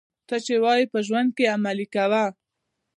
څه 0.27 0.35
چي 0.45 0.55
وايې 0.63 0.85
په 0.93 0.99
ژوند 1.07 1.29
کښي 1.37 1.43
ئې 1.45 1.53
عملي 1.55 1.87
کوه. 1.93 2.23